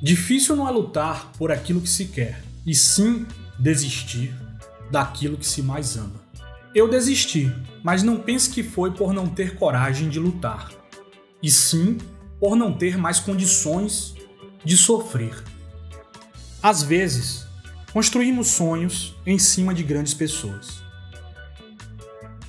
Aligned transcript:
Difícil 0.00 0.54
não 0.54 0.68
é 0.68 0.70
lutar 0.70 1.32
por 1.32 1.50
aquilo 1.50 1.80
que 1.80 1.88
se 1.88 2.06
quer, 2.06 2.42
e 2.64 2.74
sim 2.74 3.26
desistir 3.58 4.32
daquilo 4.90 5.36
que 5.36 5.46
se 5.46 5.60
mais 5.60 5.96
ama. 5.96 6.20
Eu 6.74 6.88
desisti, 6.88 7.52
mas 7.82 8.02
não 8.02 8.20
pense 8.20 8.48
que 8.50 8.62
foi 8.62 8.92
por 8.92 9.12
não 9.12 9.26
ter 9.26 9.56
coragem 9.56 10.08
de 10.08 10.20
lutar, 10.20 10.70
e 11.42 11.50
sim 11.50 11.98
por 12.38 12.54
não 12.54 12.72
ter 12.72 12.96
mais 12.96 13.18
condições 13.18 14.14
de 14.64 14.76
sofrer. 14.76 15.42
Às 16.62 16.82
vezes, 16.82 17.46
construímos 17.92 18.48
sonhos 18.48 19.16
em 19.26 19.38
cima 19.38 19.74
de 19.74 19.82
grandes 19.82 20.14
pessoas. 20.14 20.80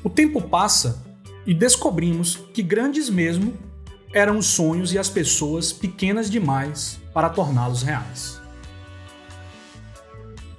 O 0.04 0.10
tempo 0.10 0.42
passa 0.42 1.04
e 1.48 1.54
descobrimos 1.54 2.36
que 2.54 2.62
grandes 2.62 3.10
mesmo 3.10 3.58
eram 4.14 4.38
os 4.38 4.48
sonhos 4.48 4.94
e 4.94 4.98
as 4.98 5.10
pessoas 5.10 5.72
pequenas 5.72 6.30
demais 6.30 7.00
para 7.14 7.30
torná-los 7.30 7.84
reais. 7.84 8.42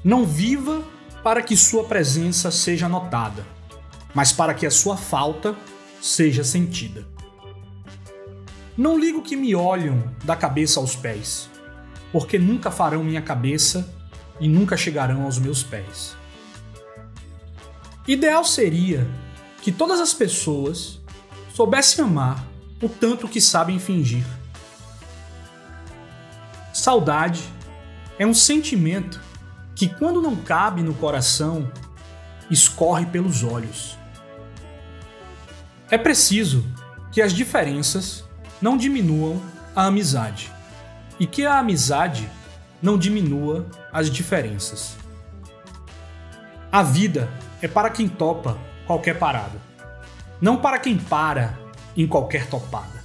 Não 0.05 0.25
viva 0.25 0.83
para 1.23 1.43
que 1.43 1.57
sua 1.57 1.85
presença 1.85 2.51
seja 2.51 2.89
notada, 2.89 3.45
mas 4.15 4.33
para 4.33 4.55
que 4.55 4.67
a 4.67 4.71
sua 4.71 4.97
falta 4.97 5.55
seja 6.01 6.45
sentida. 6.45 7.07
Não 8.77 8.99
ligo 8.99 9.23
que 9.23 9.37
me 9.37 9.55
olham 9.55 10.03
da 10.25 10.35
cabeça 10.35 10.81
aos 10.81 10.97
pés, 10.97 11.51
porque 12.13 12.39
nunca 12.39 12.71
farão 12.71 13.05
minha 13.05 13.21
cabeça 13.21 13.93
e 14.41 14.49
nunca 14.49 14.77
chegarão 14.77 15.25
aos 15.25 15.39
meus 15.39 15.63
pés. 15.63 16.17
Ideal 18.09 18.45
seria 18.45 19.07
que 19.61 19.71
todas 19.71 20.01
as 20.01 20.15
pessoas 20.15 20.99
soubessem 21.53 22.03
amar 22.03 22.50
o 22.83 22.89
tanto 22.89 23.29
que 23.29 23.41
sabem 23.41 23.79
fingir. 23.79 24.25
Saudade 26.73 27.43
é 28.19 28.27
um 28.27 28.35
sentimento 28.35 29.21
que, 29.75 29.89
quando 29.89 30.23
não 30.23 30.37
cabe 30.37 30.83
no 30.83 30.95
coração, 30.95 31.71
escorre 32.51 33.07
pelos 33.07 33.43
olhos. 33.43 33.99
É 35.91 35.99
preciso 35.99 36.65
que 37.13 37.21
as 37.21 37.33
diferenças 37.33 38.25
não 38.63 38.77
diminuam 38.77 39.43
a 39.75 39.87
amizade 39.87 40.51
e 41.19 41.27
que 41.27 41.45
a 41.45 41.59
amizade 41.59 42.31
não 42.83 42.97
diminua 42.97 43.67
as 43.93 44.11
diferenças. 44.11 44.97
A 46.73 46.83
vida 46.83 47.29
é 47.61 47.69
para 47.69 47.91
quem 47.91 48.09
topa 48.09 48.57
qualquer 48.87 49.19
parada, 49.19 49.61
não 50.41 50.57
para 50.57 50.79
quem 50.79 50.97
para 50.97 51.59
em 51.97 52.07
qualquer 52.07 52.47
topada. 52.47 53.05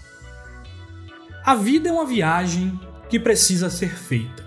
A 1.45 1.55
vida 1.55 1.89
é 1.89 1.91
uma 1.91 2.05
viagem 2.05 2.79
que 3.09 3.19
precisa 3.19 3.69
ser 3.69 3.95
feita. 3.95 4.45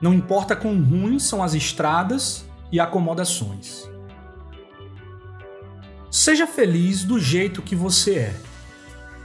Não 0.00 0.14
importa 0.14 0.56
quão 0.56 0.80
ruins 0.82 1.22
são 1.22 1.42
as 1.42 1.54
estradas 1.54 2.44
e 2.70 2.78
acomodações. 2.78 3.88
Seja 6.10 6.46
feliz 6.46 7.04
do 7.04 7.18
jeito 7.18 7.62
que 7.62 7.76
você 7.76 8.14
é. 8.14 8.36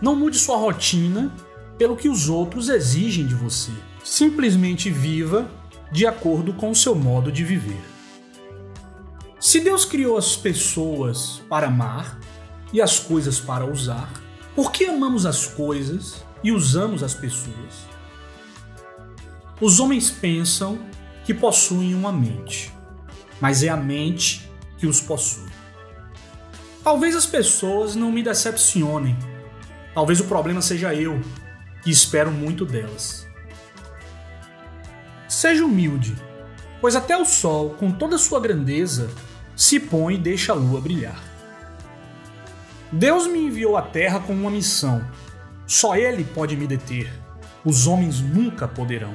Não 0.02 0.16
mude 0.16 0.38
sua 0.38 0.58
rotina 0.58 1.34
pelo 1.78 1.96
que 1.96 2.08
os 2.08 2.30
outros 2.30 2.70
exigem 2.70 3.26
de 3.26 3.36
você. 3.36 3.72
Simplesmente 4.04 4.90
viva 4.90 5.50
de 5.92 6.06
acordo 6.06 6.54
com 6.54 6.70
o 6.70 6.76
seu 6.76 6.96
modo 6.96 7.32
de 7.32 7.44
viver. 7.44 7.82
Se 9.40 9.60
Deus 9.60 9.86
criou 9.86 10.18
as 10.18 10.36
pessoas 10.36 11.42
para 11.50 11.68
amar 11.68 12.20
e 12.72 12.82
as 12.82 13.00
coisas 13.00 13.40
para 13.40 13.66
usar, 13.66 14.12
por 14.56 14.72
que 14.72 14.86
amamos 14.86 15.26
as 15.26 15.46
coisas 15.46 16.24
e 16.42 16.52
usamos 16.52 17.04
as 17.04 17.14
pessoas? 17.14 17.86
Os 19.60 19.80
homens 19.80 20.10
pensam 20.10 20.80
que 21.26 21.34
possuem 21.34 21.94
uma 21.94 22.12
mente, 22.12 22.74
mas 23.42 23.64
é 23.64 23.70
a 23.70 23.76
mente 23.76 24.50
que 24.78 24.88
os 24.88 25.02
possui. 25.02 25.50
Talvez 26.84 27.16
as 27.16 27.26
pessoas 27.26 27.96
não 27.96 28.12
me 28.12 28.24
decepcionem. 28.24 29.18
Talvez 29.94 30.20
o 30.20 30.26
problema 30.26 30.62
seja 30.62 30.94
eu, 30.94 31.20
que 31.84 31.90
espero 31.90 32.32
muito 32.32 32.66
delas. 32.66 33.28
Seja 35.28 35.66
humilde, 35.66 36.16
pois 36.80 36.96
até 36.96 37.18
o 37.18 37.26
sol, 37.26 37.72
com 37.72 37.92
toda 37.92 38.18
sua 38.18 38.40
grandeza, 38.40 39.10
se 39.56 39.80
põe 39.80 40.16
e 40.16 40.18
deixa 40.18 40.54
a 40.54 40.56
lua 40.56 40.80
brilhar. 40.80 41.35
Deus 42.98 43.28
me 43.28 43.40
enviou 43.40 43.76
à 43.76 43.82
Terra 43.82 44.22
com 44.22 44.32
uma 44.32 44.50
missão. 44.50 45.06
Só 45.68 45.98
Ele 45.98 46.24
pode 46.24 46.56
me 46.56 46.66
deter. 46.66 47.12
Os 47.66 47.88
homens 47.88 48.22
nunca 48.22 48.70
poderão. 48.70 49.14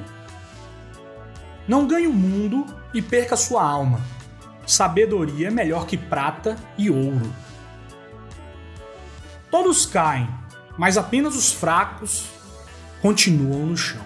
Não 1.67 1.87
ganhe 1.87 2.05
o 2.05 2.13
mundo 2.13 2.63
e 2.93 3.01
perca 3.01 3.35
sua 3.35 3.63
alma. 3.63 3.99
Sabedoria 4.67 5.47
é 5.47 5.49
melhor 5.51 5.87
que 5.87 5.97
prata 5.97 6.55
e 6.77 6.91
ouro. 6.91 7.33
Todos 9.49 9.87
caem, 9.87 10.29
mas 10.77 10.95
apenas 10.95 11.35
os 11.35 11.51
fracos 11.51 12.25
continuam 13.01 13.65
no 13.65 13.75
chão. 13.75 14.05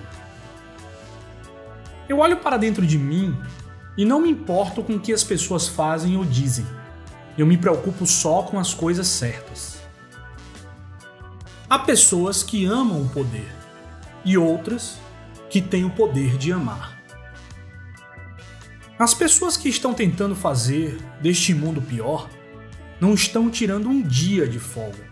Eu 2.07 2.19
olho 2.19 2.37
para 2.37 2.55
dentro 2.55 2.87
de 2.87 2.97
mim 2.97 3.37
e 3.97 4.05
não 4.05 4.21
me 4.21 4.29
importo 4.29 4.81
com 4.81 4.93
o 4.93 4.99
que 5.01 5.11
as 5.11 5.23
pessoas 5.23 5.67
fazem 5.67 6.15
ou 6.15 6.23
dizem. 6.23 6.65
Eu 7.37 7.45
me 7.45 7.57
preocupo 7.57 8.05
só 8.05 8.43
com 8.43 8.57
as 8.57 8.73
coisas 8.73 9.07
certas. 9.07 9.81
Há 11.69 11.79
pessoas 11.79 12.43
que 12.43 12.65
amam 12.65 13.01
o 13.01 13.09
poder 13.09 13.51
e 14.23 14.37
outras 14.37 14.97
que 15.49 15.61
têm 15.61 15.83
o 15.83 15.89
poder 15.89 16.37
de 16.37 16.51
amar. 16.51 16.95
As 18.97 19.13
pessoas 19.13 19.57
que 19.57 19.67
estão 19.67 19.93
tentando 19.93 20.35
fazer 20.35 20.97
deste 21.21 21.53
mundo 21.53 21.81
pior 21.81 22.29
não 22.99 23.13
estão 23.13 23.49
tirando 23.49 23.89
um 23.89 24.01
dia 24.01 24.47
de 24.47 24.57
folga. 24.57 25.03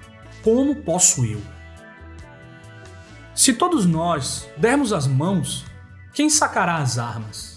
Como 0.42 0.76
posso 0.76 1.26
eu? 1.26 1.42
Se 3.36 3.52
todos 3.52 3.86
nós 3.86 4.48
dermos 4.56 4.94
as 4.94 5.06
mãos, 5.06 5.66
quem 6.14 6.30
sacará 6.30 6.78
as 6.78 6.98
armas? 6.98 7.53